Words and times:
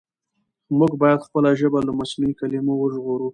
موږ 0.77 0.91
بايد 1.01 1.19
خپله 1.27 1.49
ژبه 1.59 1.79
له 1.87 1.91
مصنوعي 1.99 2.33
کلمو 2.39 2.73
وژغورو. 2.77 3.27